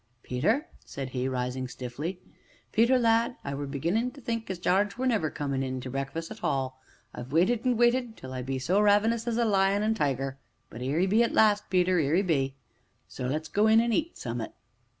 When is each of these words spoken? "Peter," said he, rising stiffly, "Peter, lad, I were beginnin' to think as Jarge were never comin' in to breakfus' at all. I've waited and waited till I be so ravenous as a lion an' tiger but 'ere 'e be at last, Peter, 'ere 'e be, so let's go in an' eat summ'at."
"Peter," 0.23 0.65
said 0.83 1.09
he, 1.09 1.27
rising 1.27 1.67
stiffly, 1.67 2.19
"Peter, 2.71 2.97
lad, 2.97 3.35
I 3.43 3.53
were 3.53 3.67
beginnin' 3.67 4.09
to 4.13 4.19
think 4.19 4.49
as 4.49 4.57
Jarge 4.57 4.97
were 4.97 5.05
never 5.05 5.29
comin' 5.29 5.61
in 5.61 5.79
to 5.81 5.91
breakfus' 5.91 6.31
at 6.31 6.43
all. 6.43 6.81
I've 7.13 7.31
waited 7.31 7.65
and 7.65 7.77
waited 7.77 8.17
till 8.17 8.33
I 8.33 8.41
be 8.41 8.57
so 8.57 8.81
ravenous 8.81 9.27
as 9.27 9.37
a 9.37 9.45
lion 9.45 9.83
an' 9.83 9.93
tiger 9.93 10.39
but 10.71 10.81
'ere 10.81 10.99
'e 11.01 11.05
be 11.05 11.21
at 11.21 11.33
last, 11.33 11.69
Peter, 11.69 11.99
'ere 11.99 12.15
'e 12.15 12.23
be, 12.23 12.55
so 13.07 13.27
let's 13.27 13.47
go 13.47 13.67
in 13.67 13.79
an' 13.79 13.93
eat 13.93 14.17
summ'at." 14.17 14.55